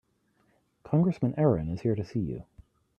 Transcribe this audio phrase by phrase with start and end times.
[0.83, 2.43] Congressman Aaron is here to see you.